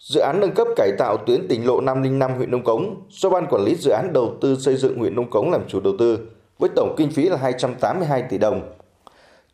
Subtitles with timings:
[0.00, 3.46] Dự án nâng cấp cải tạo tuyến tỉnh lộ 505 huyện Nông Cống do Ban
[3.50, 6.18] Quản lý Dự án Đầu tư xây dựng huyện Nông Cống làm chủ đầu tư
[6.58, 8.72] với tổng kinh phí là 282 tỷ đồng.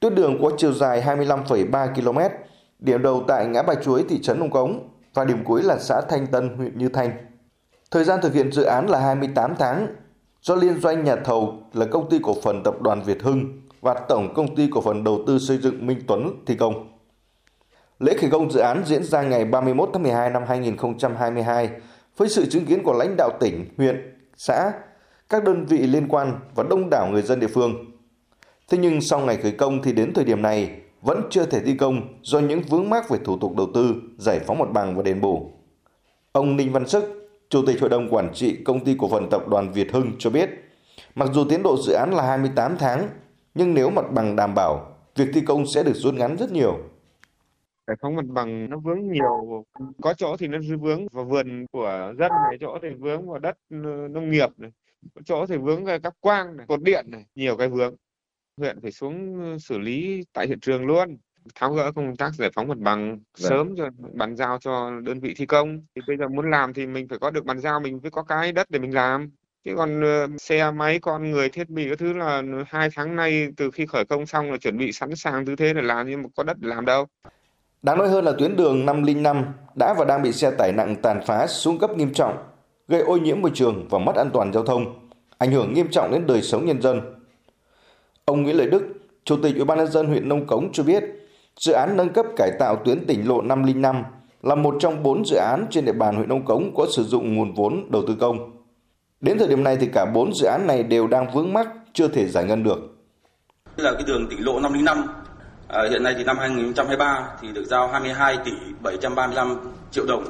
[0.01, 2.19] Tuyến đường có chiều dài 25,3 km,
[2.79, 6.01] điểm đầu tại ngã Ba Chuối, thị trấn Nông Cống và điểm cuối là xã
[6.09, 7.11] Thanh Tân, huyện Như Thanh.
[7.91, 9.87] Thời gian thực hiện dự án là 28 tháng
[10.43, 13.95] do liên doanh nhà thầu là công ty cổ phần tập đoàn Việt Hưng và
[13.95, 16.96] tổng công ty cổ phần đầu tư xây dựng Minh Tuấn thi công.
[17.99, 21.71] Lễ khởi công dự án diễn ra ngày 31 tháng 12 năm 2022
[22.17, 24.73] với sự chứng kiến của lãnh đạo tỉnh, huyện, xã,
[25.29, 27.75] các đơn vị liên quan và đông đảo người dân địa phương.
[28.69, 30.71] Thế nhưng sau ngày khởi công thì đến thời điểm này
[31.03, 34.41] vẫn chưa thể thi công do những vướng mắc về thủ tục đầu tư, giải
[34.47, 35.51] phóng mặt bằng và đền bù.
[36.33, 39.49] Ông Ninh Văn Sức, Chủ tịch Hội đồng Quản trị Công ty Cổ phần Tập
[39.49, 40.51] đoàn Việt Hưng cho biết,
[41.15, 43.09] mặc dù tiến độ dự án là 28 tháng,
[43.55, 44.87] nhưng nếu mặt bằng đảm bảo,
[45.17, 46.79] việc thi công sẽ được rút ngắn rất nhiều.
[47.87, 49.65] Giải phóng mặt bằng nó vướng nhiều,
[50.03, 53.57] có chỗ thì nó vướng vào vườn của dân này, chỗ thì vướng vào đất
[54.11, 54.71] nông nghiệp này,
[55.15, 57.95] có chỗ thì vướng các quang này, cột điện này, nhiều cái vướng.
[58.57, 61.17] Huyện phải xuống xử lý tại hiện trường luôn.
[61.55, 63.21] Tháo gỡ công tác giải phóng mặt bằng vâng.
[63.35, 65.81] sớm rồi bàn giao cho đơn vị thi công.
[65.95, 68.23] Thì bây giờ muốn làm thì mình phải có được bàn giao mình phải có
[68.23, 69.31] cái đất để mình làm.
[69.65, 70.03] Chứ còn
[70.39, 74.05] xe máy con người thiết bị các thứ là hai tháng nay từ khi khởi
[74.05, 76.57] công xong là chuẩn bị sẵn sàng tư thế để làm nhưng mà có đất
[76.61, 77.07] để làm đâu
[77.87, 81.21] Đáng nói hơn là tuyến đường 505 đã và đang bị xe tải nặng tàn
[81.27, 82.37] phá xuống cấp nghiêm trọng,
[82.89, 86.11] gây ô nhiễm môi trường và mất an toàn giao thông, ảnh hưởng nghiêm trọng
[86.11, 87.01] đến đời sống nhân dân.
[88.25, 88.83] Ông Nguyễn Lợi Đức,
[89.25, 91.05] Chủ tịch Ủy ban nhân dân huyện Nông Cống cho biết,
[91.61, 94.03] Dự án nâng cấp cải tạo tuyến tỉnh lộ 505
[94.43, 97.35] là một trong bốn dự án trên địa bàn huyện Nông Cống có sử dụng
[97.35, 98.51] nguồn vốn đầu tư công.
[99.21, 102.09] Đến thời điểm này thì cả bốn dự án này đều đang vướng mắc, chưa
[102.09, 102.79] thể giải ngân được.
[103.77, 105.05] Là cái đường tỉnh lộ 505
[105.69, 109.57] à, hiện nay thì năm 2023 thì được giao 22 tỷ 735
[109.91, 110.25] triệu đồng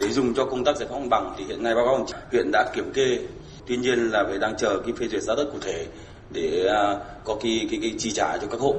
[0.00, 1.34] để dùng cho công tác giải phóng bằng.
[1.38, 3.18] Thì hiện nay báo cáo huyện đã kiểm kê.
[3.66, 5.86] Tuy nhiên là phải đang chờ cái phê duyệt giá đất cụ thể
[6.30, 8.74] để à, có cái, cái, cái chi trả cho các hộ.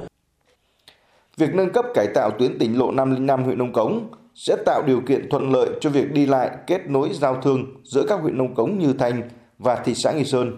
[1.36, 5.00] Việc nâng cấp cải tạo tuyến tỉnh lộ 505 huyện Nông Cống sẽ tạo điều
[5.00, 8.54] kiện thuận lợi cho việc đi lại kết nối giao thương giữa các huyện Nông
[8.54, 9.22] Cống Như Thanh
[9.58, 10.52] và thị xã Nghi Sơn,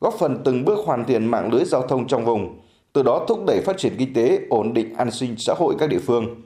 [0.00, 2.60] góp phần từng bước hoàn thiện mạng lưới giao thông trong vùng,
[2.94, 5.86] từ đó thúc đẩy phát triển kinh tế, ổn định an sinh xã hội các
[5.90, 6.42] địa phương.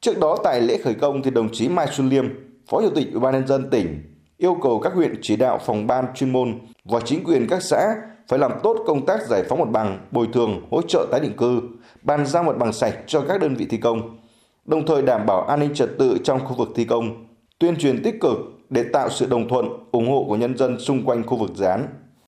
[0.00, 2.28] Trước đó tại lễ khởi công thì đồng chí Mai Xuân Liêm,
[2.70, 4.02] Phó Chủ tịch Ủy ban nhân dân tỉnh
[4.38, 7.94] yêu cầu các huyện chỉ đạo phòng ban chuyên môn và chính quyền các xã
[8.28, 11.36] phải làm tốt công tác giải phóng mặt bằng, bồi thường, hỗ trợ tái định
[11.36, 11.60] cư,
[12.02, 14.18] bàn giao mặt bằng sạch cho các đơn vị thi công,
[14.64, 17.26] đồng thời đảm bảo an ninh trật tự trong khu vực thi công,
[17.58, 18.38] tuyên truyền tích cực
[18.70, 21.64] để tạo sự đồng thuận, ủng hộ của nhân dân xung quanh khu vực dự
[21.64, 21.86] án.